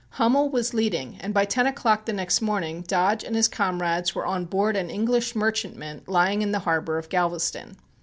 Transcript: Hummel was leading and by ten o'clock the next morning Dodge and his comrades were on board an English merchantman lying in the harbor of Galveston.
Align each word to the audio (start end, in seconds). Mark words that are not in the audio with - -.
Hummel 0.17 0.49
was 0.49 0.73
leading 0.73 1.19
and 1.21 1.31
by 1.31 1.45
ten 1.45 1.67
o'clock 1.67 2.05
the 2.05 2.11
next 2.11 2.41
morning 2.41 2.81
Dodge 2.81 3.23
and 3.23 3.35
his 3.35 3.47
comrades 3.47 4.15
were 4.15 4.25
on 4.25 4.45
board 4.45 4.75
an 4.75 4.89
English 4.89 5.35
merchantman 5.35 6.01
lying 6.07 6.41
in 6.41 6.51
the 6.51 6.57
harbor 6.65 6.97
of 6.97 7.07
Galveston. 7.07 7.77